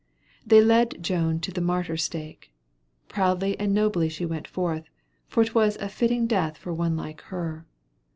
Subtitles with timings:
[0.43, 2.51] They led Joan to the martyr stake.
[3.07, 4.85] Proudly and nobly went she forth,
[5.27, 7.67] for it was a fitting death for one like her.